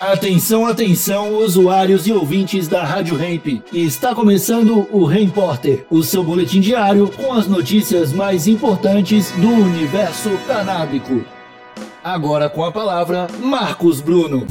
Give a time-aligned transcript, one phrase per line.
[0.00, 3.62] Atenção, atenção, usuários e ouvintes da Rádio Hemp.
[3.70, 10.30] Está começando o Repórter, o seu boletim diário com as notícias mais importantes do universo
[10.46, 11.22] canábico.
[12.02, 14.46] Agora com a palavra, Marcos Bruno.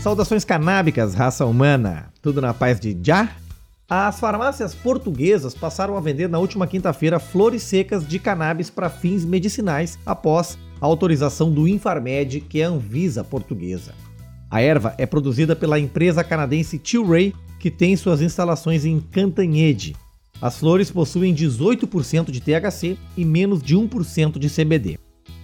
[0.00, 2.06] Saudações canábicas, raça humana.
[2.20, 3.28] Tudo na paz de Já?
[3.88, 9.24] As farmácias portuguesas passaram a vender na última quinta-feira flores secas de cannabis para fins
[9.24, 13.92] medicinais após a autorização do Infarmed, que é a Anvisa portuguesa.
[14.50, 19.94] A erva é produzida pela empresa canadense Tilray, que tem suas instalações em Cantanhede.
[20.40, 24.98] As flores possuem 18% de THC e menos de 1% de CBD.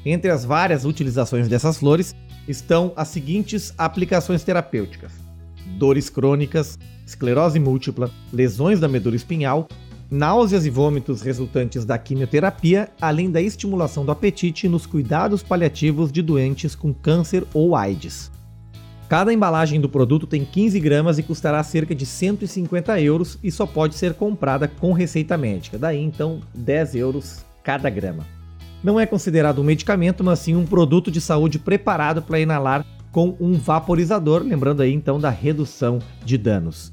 [0.04, 2.14] Entre as várias utilizações dessas flores
[2.48, 5.12] estão as seguintes aplicações terapêuticas:
[5.78, 9.68] dores crônicas, esclerose múltipla, lesões da medula espinhal
[10.10, 16.22] náuseas e vômitos resultantes da quimioterapia, além da estimulação do apetite nos cuidados paliativos de
[16.22, 18.30] doentes com câncer ou AIDS.
[19.08, 23.66] Cada embalagem do produto tem 15 gramas e custará cerca de 150 euros e só
[23.66, 28.26] pode ser comprada com receita médica, daí então 10 euros cada grama.
[28.82, 33.36] Não é considerado um medicamento, mas sim um produto de saúde preparado para inalar com
[33.40, 36.92] um vaporizador, lembrando aí então da redução de danos.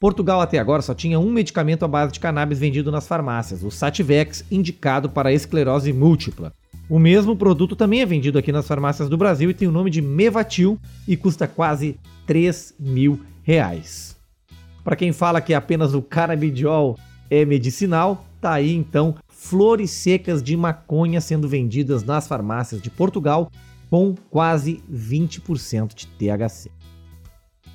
[0.00, 3.70] Portugal até agora só tinha um medicamento à base de cannabis vendido nas farmácias, o
[3.70, 6.52] Sativex, indicado para esclerose múltipla.
[6.88, 9.90] O mesmo produto também é vendido aqui nas farmácias do Brasil e tem o nome
[9.90, 14.16] de Mevatil e custa quase 3 mil reais.
[14.84, 16.96] Para quem fala que apenas o canabidiol
[17.28, 23.50] é medicinal, tá aí então flores secas de maconha sendo vendidas nas farmácias de Portugal
[23.90, 26.70] com quase 20% de THC.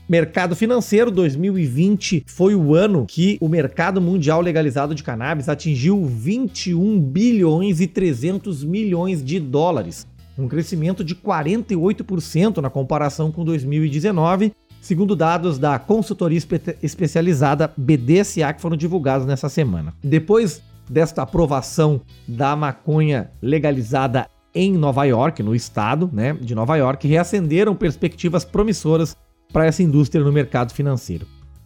[0.08, 7.00] Mercado financeiro 2020 foi o ano que o mercado mundial legalizado de cannabis atingiu 21
[7.00, 10.06] bilhões e 300 milhões de dólares,
[10.38, 18.53] um crescimento de 48% na comparação com 2019, segundo dados da consultoria espe especializada BDSA
[18.53, 19.94] que foram divulgados nessa semana.
[20.03, 27.08] Depois desta aprovação da maconha legalizada em Nova York, no estado né, de Nova York,
[27.08, 29.18] reacenderam perspectivas promissoras
[29.52, 31.25] para essa indústria no mercado financeiro.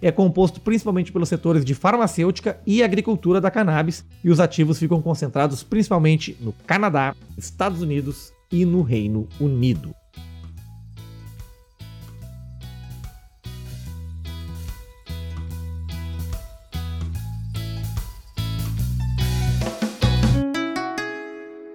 [0.00, 5.02] é composto principalmente pelos setores de farmacêutica e agricultura da cannabis, e os ativos ficam
[5.02, 9.94] concentrados principalmente no Canadá, Estados Unidos e no Reino Unido.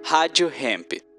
[0.04, 1.09] Rádio Hemp.